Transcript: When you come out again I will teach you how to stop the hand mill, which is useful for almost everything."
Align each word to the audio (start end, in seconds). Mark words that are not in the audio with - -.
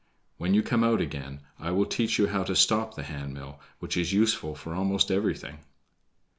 When 0.39 0.55
you 0.55 0.63
come 0.63 0.83
out 0.83 0.99
again 0.99 1.41
I 1.59 1.69
will 1.69 1.85
teach 1.85 2.17
you 2.17 2.25
how 2.25 2.41
to 2.45 2.55
stop 2.55 2.95
the 2.95 3.03
hand 3.03 3.35
mill, 3.35 3.59
which 3.77 3.95
is 3.95 4.13
useful 4.13 4.55
for 4.55 4.73
almost 4.73 5.11
everything." 5.11 5.59